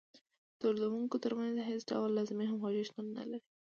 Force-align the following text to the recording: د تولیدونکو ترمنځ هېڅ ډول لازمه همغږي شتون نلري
د 0.51 0.53
تولیدونکو 0.61 1.15
ترمنځ 1.23 1.55
هېڅ 1.69 1.81
ډول 1.91 2.09
لازمه 2.17 2.43
همغږي 2.51 2.83
شتون 2.89 3.05
نلري 3.17 3.39